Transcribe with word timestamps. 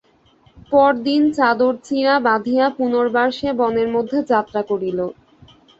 পরদিন 0.71 1.21
চাদরে 1.33 1.81
চিঁড়া 1.85 2.15
বাঁধিয়া 2.27 2.65
পুনর্বার 2.77 3.27
সে 3.31 3.49
বনের 3.59 3.89
মধ্যে 3.95 4.17
যাত্রা 4.31 4.61
করিল। 4.69 4.99